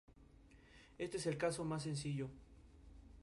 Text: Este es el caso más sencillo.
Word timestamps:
Este 0.97 1.17
es 1.17 1.27
el 1.27 1.37
caso 1.37 1.63
más 1.63 1.83
sencillo. 1.83 2.31